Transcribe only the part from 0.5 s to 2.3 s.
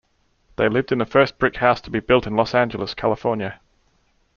They lived in the first brick house to be built